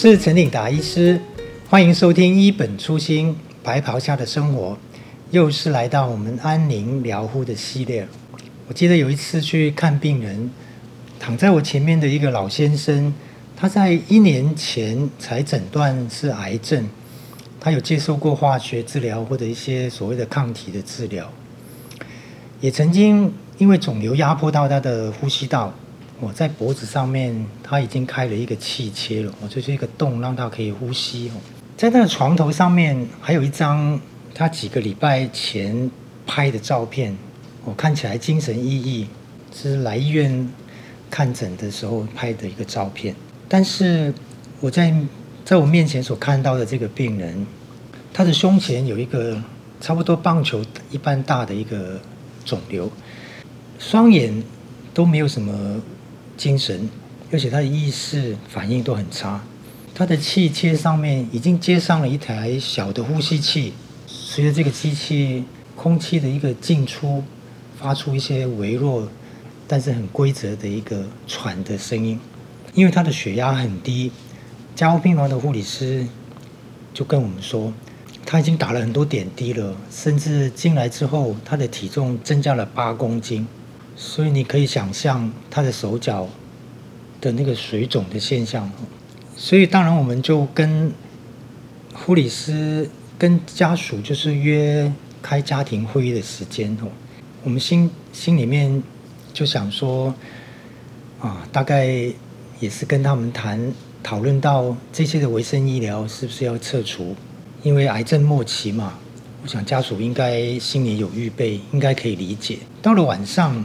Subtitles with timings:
[0.00, 1.20] 是陈鼎达医师，
[1.68, 4.70] 欢迎收听《一本初心白袍下的生活》，
[5.32, 8.06] 又是来到我们安宁疗护的系列。
[8.68, 10.52] 我记得有一次去看病人，
[11.18, 13.12] 躺在我前面的一个老先生，
[13.56, 16.88] 他在一年前才诊断是癌症，
[17.58, 21.28] 他有接受过化学治疗或者一些所谓的抗体的治疗，
[22.60, 25.74] 也曾经因为肿瘤压迫到他的呼吸道。
[26.20, 31.28] 我在脖子上面，他已经开了一个气切了，我就是一个洞，让他可以呼吸。
[31.28, 31.40] 哦
[31.76, 34.00] 在他的床头上面，还有一张
[34.34, 35.88] 他几个礼拜前
[36.26, 37.16] 拍的照片，
[37.64, 39.06] 我看起来精神奕奕，
[39.54, 40.48] 是来医院
[41.08, 43.14] 看诊的时候拍的一个照片。
[43.48, 44.12] 但是
[44.58, 44.92] 我在
[45.44, 47.46] 在我面前所看到的这个病人，
[48.12, 49.40] 他的胸前有一个
[49.80, 50.60] 差不多棒球
[50.90, 52.00] 一般大的一个
[52.44, 52.90] 肿瘤，
[53.78, 54.42] 双眼
[54.92, 55.80] 都没有什么。
[56.38, 56.88] 精神，
[57.30, 59.42] 而且他的意识反应都很差。
[59.94, 63.74] 他的气切上面已经接上了一台小的呼吸器，
[64.06, 65.44] 随着这个机器
[65.74, 67.24] 空气的一个进出，
[67.76, 69.08] 发出一些微弱
[69.66, 72.20] 但是很规则的一个喘的声音。
[72.74, 74.12] 因为他的血压很低，
[74.76, 76.06] 加护病房的护理师
[76.94, 77.72] 就跟我们说，
[78.24, 83.44] 他已经打了很多点滴了，甚至进来之后，他的体重增加了八公斤。
[84.00, 86.28] 所以你可以想象他的手脚
[87.20, 88.70] 的那个水肿的现象，
[89.36, 90.92] 所以当然我们就跟
[91.92, 92.88] 护理师
[93.18, 96.86] 跟家属就是约开家庭会议的时间哦，
[97.42, 98.80] 我们心心里面
[99.32, 100.14] 就想说
[101.20, 101.86] 啊，大概
[102.60, 103.60] 也是跟他们谈
[104.00, 107.16] 讨论到这些的维生医疗是不是要撤除，
[107.64, 108.96] 因为癌症末期嘛，
[109.42, 112.58] 我想家属应该心里有预备，应该可以理解。
[112.80, 113.64] 到了晚上。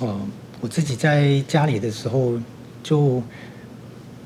[0.00, 0.20] 哦，
[0.60, 2.34] 我自己在家里的时候，
[2.84, 3.20] 就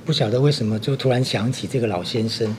[0.04, 2.54] 不晓得为什么就突然想起这个老先生。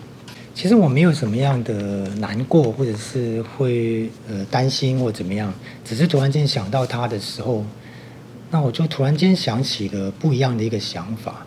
[0.55, 5.53] 其实我没有什么样的难过，或者是会呃担心或怎么样，
[5.85, 7.63] 只是突然间想到他的时候，
[8.49, 11.45] 那我就突然间想起了不一样的一个想法。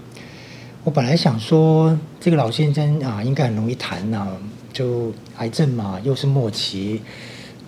[0.85, 4.29] 我本来想说，这个老先生啊，应该很容易谈呐，
[4.73, 7.03] 就癌症嘛，又是末期。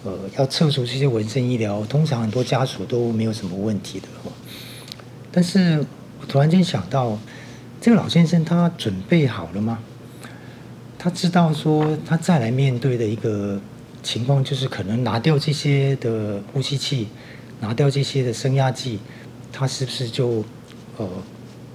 [0.09, 4.09] 呃，要撤除这些纹身医疗，通常很多家属都没有什么问题的。
[5.31, 5.85] 但是
[6.19, 7.19] 我突然间想到，
[7.79, 9.81] 这个老先生他准备好了吗？
[10.99, 13.61] 他知道说他再来面对的一个
[14.03, 17.09] 情况，就是可能拿掉这些的呼吸器，
[17.61, 19.01] 拿掉这些的升压剂，
[19.53, 20.43] 他是不是就
[20.97, 21.07] 呃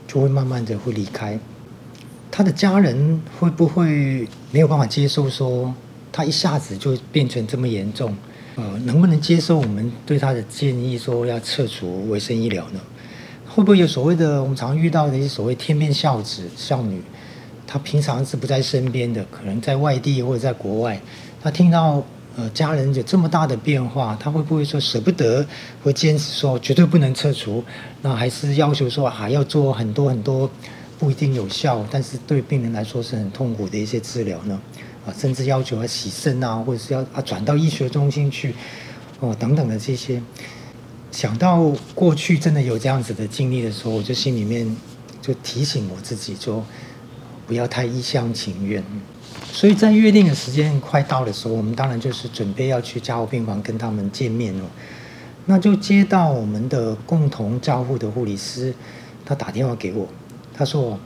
[0.08, 1.38] 就会慢慢的会离开？
[2.32, 5.72] 他的家人会不会没有办法接受说？
[6.13, 8.16] 他一下子就变成这么严重，
[8.56, 12.79] 呃，能不能接受我们对他的建议，说要撤除维生医疗呢？
[13.50, 17.01] 会不会有所谓的我们常遇到的一些所谓天边孝子孝女，
[17.66, 21.01] 他平常是不在身边的，可能在外地或者在国外，
[21.41, 22.03] 他听到
[22.35, 25.45] 呃家人有这么大的变化，他会不会说舍不得，
[25.84, 27.63] 会坚持说绝对不能撤除？
[28.01, 30.50] 那还是要求说还要做很多很多
[30.97, 34.59] 不一定有效，但是对病人来说是很痛苦的一些治疗呢？
[35.06, 38.53] 啊，甚至要求要洗肾啊，或者是要啊转到医学中心去，
[39.19, 40.22] 哦等等的这些，
[41.12, 44.75] 想到过去真的有这样子的经历的时候，我就心里面
[45.22, 46.66] 就提醒我自己说，
[47.46, 48.84] 不要太一厢情愿。
[49.52, 54.66] 所以在约定的时间快到的时候，我们当然就是准备要去加护病房跟他们见面了。
[55.46, 58.74] 那就接到我们的共同照护的护理师，
[59.25, 60.08] 他打电话给我，
[60.53, 60.97] 他说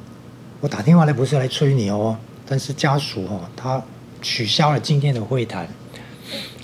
[0.62, 2.16] 我打电话来不是来催你哦。
[2.48, 3.84] 但是家属哦，他
[4.22, 5.68] 取消了今天的会谈，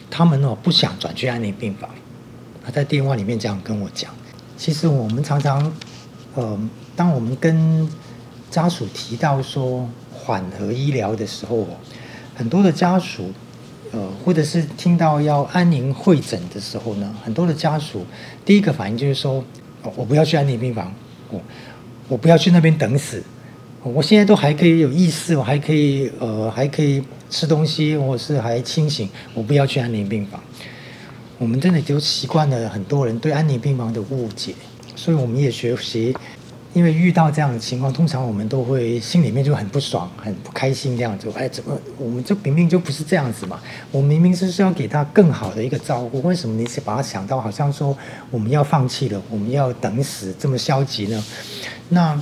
[0.09, 1.89] 他们哦不想转去安宁病房。
[2.66, 4.09] 他在电话里面这样跟我讲。
[4.57, 5.73] 其实我们常常，
[6.35, 6.57] 呃，
[6.95, 7.88] 当我们跟
[8.49, 11.67] 家属提到说缓和医疗的时候哦，
[12.33, 13.33] 很多的家属，
[13.91, 18.05] 呃，或者是听到要安宁会诊的时候呢，很多的家属
[18.46, 19.43] 第一个反应就是说，
[19.97, 20.93] 我不要去安宁病房，
[21.29, 21.41] 我
[22.08, 23.22] 我不要去那边等死。
[23.84, 29.09] 我现在都还可以有意识，我还可以呃，还可以吃东西，或是还清醒。
[29.34, 30.41] 我不要去安宁病房。
[31.38, 34.56] 我们真的就习惯了很多人对安宁病房的误解，
[34.96, 36.16] 所以我们也学习。
[36.74, 41.30] 因为遇到这样的情况，通常我们都会心里面就很不爽、很不开心，这样子。
[41.35, 43.59] 哎，怎么我们就明明就不是这样子嘛？
[43.91, 47.96] 我明明是需要给他更好的一个照顾，为什么你是把他想到好像说
[48.32, 51.24] 我们要放弃了，我们要等死，这么消极呢？
[51.90, 52.18] 那。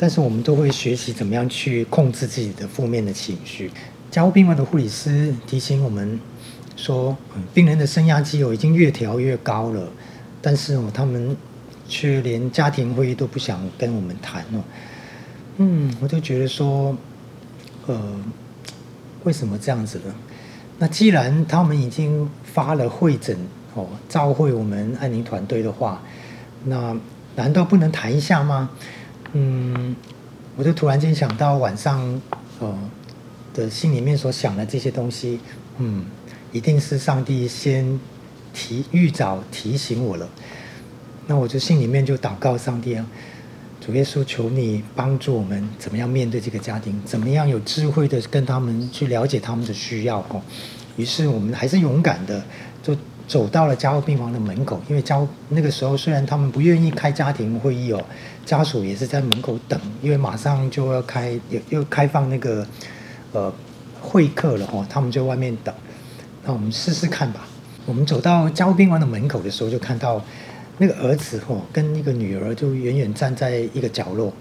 [0.00, 3.70] 但是我们都会学习怎么样去控制自己的负面的情绪。
[4.10, 6.18] 加护病房的护理师提醒我们
[6.74, 7.14] 说，
[7.52, 9.86] 病人的升压机已经越调越高了，
[10.40, 11.36] 但是哦，他们
[11.86, 14.64] 却连家庭会议都不想跟我们谈哦。
[15.58, 16.96] 嗯，我就觉得说，
[17.86, 18.00] 呃，
[19.24, 20.14] 为什么这样子呢？
[20.78, 23.36] 那既然他们已经发了会诊
[23.74, 26.00] 哦，召会我们安宁团队的话，
[26.64, 26.96] 那
[27.36, 28.70] 难道不能谈一下吗？
[29.32, 29.94] 嗯，
[30.56, 32.20] 我就突然间想到晚上，
[32.58, 32.76] 呃，
[33.54, 35.40] 的心里面所想的这些东西，
[35.78, 36.04] 嗯，
[36.52, 37.98] 一定是上帝先
[38.52, 40.28] 提预早提醒我了。
[41.26, 43.06] 那我就心里面就祷告上帝啊。
[43.80, 50.42] 主耶稣，求你帮助我们怎么样面对这个家庭，怎么样有智慧的跟他们去了解他们的需要哦。
[50.96, 52.44] 于是我们还是勇敢的
[52.82, 52.94] 就
[53.26, 58.04] 走到了加护病房的门口，因为加那个时候虽然他们不愿意开家庭会议哦，
[58.50, 62.66] 家属也是在门口等，因为马上就要开又又开放那个
[63.30, 63.52] 呃
[64.00, 65.72] 会客了哦，他们就外面等。
[66.44, 67.46] 那我们试试看吧。
[67.86, 70.20] 我们走到加护病房的门口的时候，就看到。
[70.82, 74.32] 那个儿子哦，跟那个女儿就远远站在一个角落，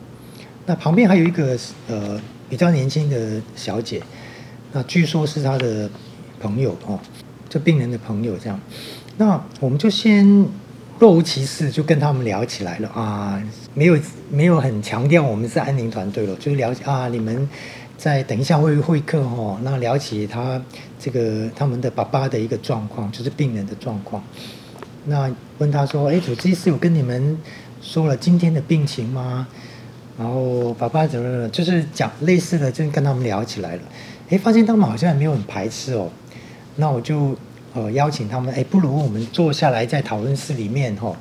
[0.65, 1.59] 那旁边还有一个
[1.89, 2.17] 呃
[2.47, 4.01] 比较年轻的小姐，
[4.71, 5.89] 那据说是他的
[6.39, 6.97] 朋友哦，
[7.49, 8.57] 这病人的朋友这样，
[9.17, 10.25] 那我们就先
[10.97, 13.43] 若无其事就跟他们聊起来了啊，
[13.79, 13.97] 没有
[14.29, 17.47] 没有很强调我们是安宁团队了，就是聊起啊，你们
[17.97, 20.61] 再等一下会会客哦，那聊起他
[20.99, 24.21] 这个他们的爸爸的一个状况，就是病人的状况。
[25.05, 27.37] 那问他说：“哎，主治医师有跟你们
[27.81, 29.47] 说了今天的病情吗？”
[30.19, 33.81] 然后爸爸怎么就是讲类似的，就跟他们聊起来了。
[34.29, 36.09] 哎，发现他们好像也没有很排斥哦。
[36.75, 37.33] 那我就
[37.73, 41.15] 呃邀请他们，哎，不如我们坐下来在讨论室里面哈、哦，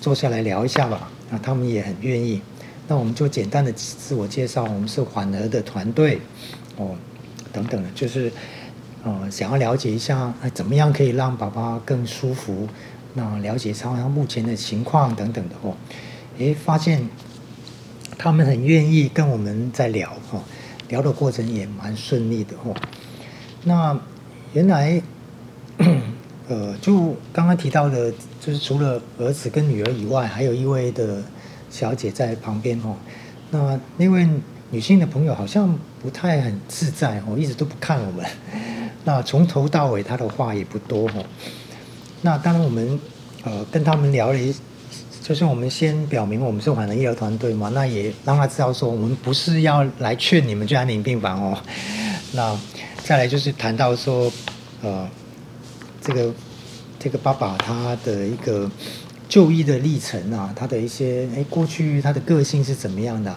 [0.00, 1.08] 坐下来聊一下吧。
[1.42, 2.40] 他们也很愿意。
[2.86, 6.20] 那我们就简单的自我介绍，我们是缓和的团队
[6.76, 6.94] 哦，
[7.52, 8.30] 等等的，就是
[9.02, 12.68] 呃想要了解一下，怎么样可以让爸爸更舒服。
[13.14, 15.76] 那了解他目前的情况等等的哦，
[16.38, 17.08] 诶，发现
[18.18, 20.42] 他们很愿意跟我们在聊哦，
[20.88, 22.74] 聊的过程也蛮顺利的哦。
[23.62, 23.98] 那
[24.52, 25.00] 原来，
[26.48, 31.22] 呃，就刚刚提到的，就是除了儿子跟女儿以外，还有一位的
[31.70, 32.94] 小姐在旁边哦。
[33.50, 34.28] 那那位
[34.70, 38.26] 女性的朋友好像不太很自在哦，一直都不看我们。
[39.04, 41.24] 那从头到尾她的话也不多哦。
[42.22, 42.98] 那当然，我们
[43.44, 44.54] 呃跟他们聊了一，
[45.22, 51.58] 就是我们先表明我们是缓和医疗团队嘛，那也让他知道说我们不是要来劝你们去安宁病房哦。
[52.32, 52.58] 那
[53.02, 54.32] 再来就是谈到说，
[54.82, 55.08] 呃，
[56.04, 56.34] 这个
[56.98, 58.70] 这个爸爸他的一个
[59.26, 63.34] 就医的历程啊，他的一些哎过去他的个性是怎么样的，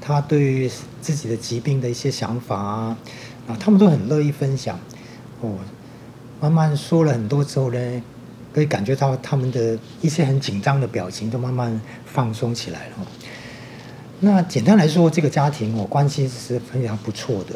[0.00, 0.70] 他对于
[1.02, 2.98] 自己的疾病的一些想法啊，
[3.46, 4.80] 啊，他们都很乐意分享
[5.42, 5.58] 哦。
[6.40, 8.02] 慢慢说了很多之后呢。
[8.54, 13.06] 可以感觉到他们的一些很紧张的表情都慢慢放松起来了。
[14.20, 17.54] 那简单来说，这个家庭哦，关系是非常不错的。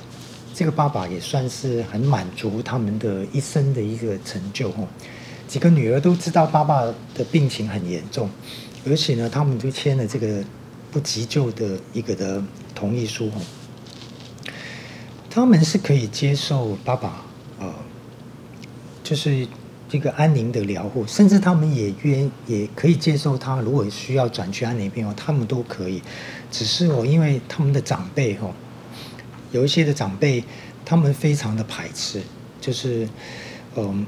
[0.61, 4.87] 这个爸爸也算是很满足他们的一生的一个成就哦。
[5.49, 6.83] 几个女儿都知道爸爸
[7.15, 8.29] 的病情很严重，
[8.87, 10.45] 而且呢，他们就签了这个
[10.91, 13.41] 不急救的一个的同意书哦。
[15.31, 17.25] 他们是可以接受爸爸
[17.59, 17.73] 呃，
[19.03, 19.49] 就是。
[19.93, 26.01] 这个安宁的疗护，甚至他们也愿也可以接受他，如果需要转去安宁病房，他们都可以。
[26.49, 28.49] 只是我因为他们的长辈哈，
[29.53, 30.43] 有一些的长辈，
[30.85, 32.21] 他们非常的排斥，
[32.61, 33.09] 就是
[33.77, 34.07] 嗯，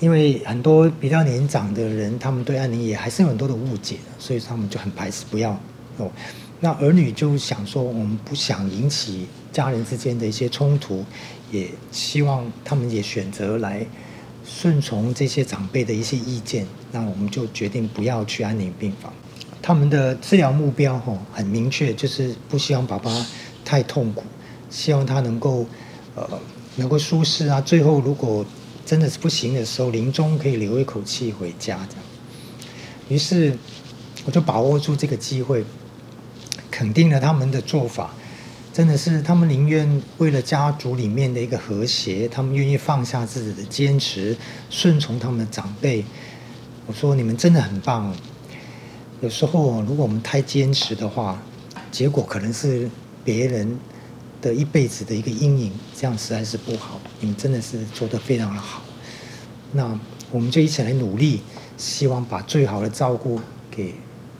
[0.00, 5.58] 因为很多比较年长的人，他们对安宁也还是有很多的误解，所以他们就很排斥，不要
[5.96, 6.10] 哦。
[6.60, 11.04] 那儿女就想说，我们不想引起家人之间的一些冲突，
[11.50, 13.86] 也希望他们也选择来。
[14.48, 19.12] 顺从这些长辈的一些意见，那我们就决定不要去安宁病房。
[19.60, 23.26] 他们的治疗目标吼很明确，就是不希望爸爸
[23.64, 24.22] 太痛苦，
[24.70, 25.66] 希望他能够
[26.14, 26.28] 呃
[26.76, 27.60] 能够舒适啊。
[27.60, 28.44] 最后如果
[28.84, 32.04] 真的是不行的时候，临终可以留一口气回家这样。
[33.08, 33.56] 于是
[34.24, 35.64] 我就把握住这个机会，
[36.70, 38.10] 肯定了他们的做法。
[38.72, 44.36] 真的是，他们宁愿为了家族里面的一个和谐，他们愿意放下自己的坚持，
[44.68, 46.04] 顺从他们的长辈。
[46.86, 48.14] 我说你们真的很棒。
[49.22, 51.40] 有时候如果我们太坚持的话，
[51.90, 52.90] 结果可能是
[53.24, 53.78] 别人
[54.46, 57.00] 的一辈子的一个阴影，这样实在是不好。
[57.20, 58.82] 你们真的是做得非常的好。
[59.72, 59.98] 那
[60.30, 61.40] 我们就一起来努力，
[61.76, 63.94] 希望把最好的照顾给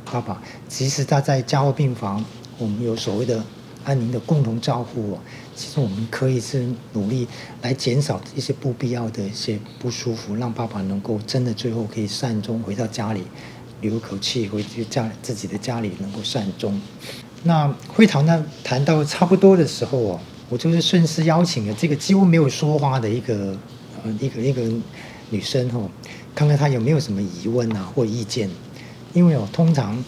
[0.04, 0.42] 爸爸。
[0.68, 2.24] 即使他在加护病房，
[2.58, 3.44] 我们有所谓的。
[3.84, 5.16] 安宁的共同照顾，
[5.54, 7.24] 其实我们可以是努力
[7.62, 13.22] 来减少一些不必要的一些不舒服，让爸爸能够真的最后可以善终回到家里，
[13.80, 16.80] 留口气回去家自己的家里能够善终。
[17.46, 23.56] 那会谈呢谈到差不多的时候哦，我就是顺势邀请了这个几乎没有说话的一个
[24.02, 24.62] 呃一个一个
[25.30, 25.88] 女生哦，
[26.34, 28.50] 看看她有没有什么疑问啊或意见，
[29.12, 30.02] 因为哦通常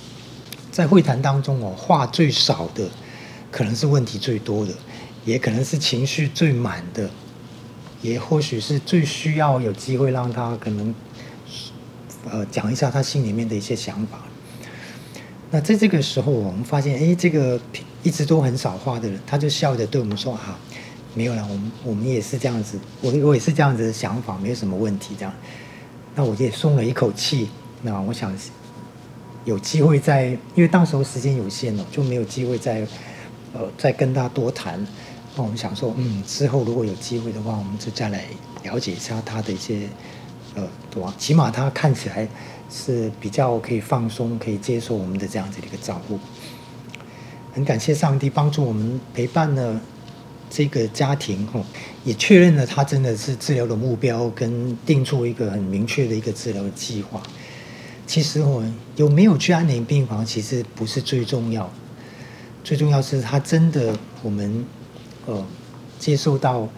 [0.72, 2.88] 在会谈当中哦话最少的，
[3.52, 4.72] 可能是问题最多的，
[5.24, 7.08] 也可能是情绪最满的，
[8.02, 10.94] 也或许是最需要有机会让她可能
[12.28, 14.24] 呃讲一下她心里面的一些想法。
[15.50, 17.58] 那在这个时候，我们发现，哎，这个
[18.02, 20.58] 一直都很少话的人，他就笑着对我们说：“啊，
[21.14, 25.32] 没有了，我们我们也是这样子，我我也是这样子的想法，没有什么问题。”这样，
[26.14, 27.48] 那我也松了一口气。
[27.80, 28.30] 那我想
[29.44, 32.86] 有机会再，因为当时候时间有限了，就没有机会再
[33.54, 34.86] 呃再跟他多谈。
[35.34, 38.24] 那我们想说，嗯，之后如果有机会的话，我们就再来
[38.64, 39.88] 了解一下他的一些
[40.54, 41.14] 呃，对吧？
[41.18, 42.28] 起码他看起来。
[42.70, 46.20] 是比较可以放松、可以接受我们的这样子的一个照顾。
[47.54, 49.80] 很感谢上帝帮助我们陪伴了
[50.50, 51.64] 这个家庭，吼，
[52.04, 57.22] 也确认了他真的是治疗的目标，跟定出一个很明确的一个治疗计划。
[58.06, 58.62] 其实我
[58.96, 61.72] 有没有去安宁病房，其实不是最重要，
[62.62, 64.66] 最重要是他真的我们
[65.24, 65.42] 呃
[65.98, 66.68] 接受到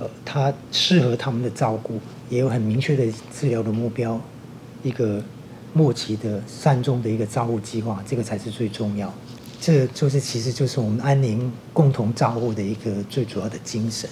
[0.00, 2.00] 呃他适合他们的照顾，
[2.34, 4.20] 也有很明确的治疗的目标。
[4.82, 5.22] 一个
[5.72, 9.12] 末期的善终的一个照护计划，这个才是最重要。
[9.60, 14.10] 这就是其实就是我们安宁共同照护的一个最主要的精神。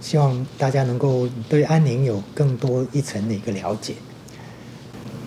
[0.00, 3.94] 希望大家能够对安宁有更多一层的一个了解。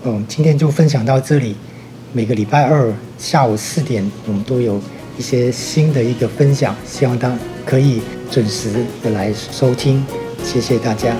[0.03, 1.55] 嗯，今天就分享到这里。
[2.11, 4.81] 每个礼拜二下午四点，我们都有
[5.17, 10.03] 一些新的一个分享，希望大家可以准时的来收听。
[10.43, 11.15] 谢谢大家。